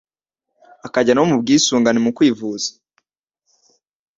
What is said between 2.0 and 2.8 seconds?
mu kwivuza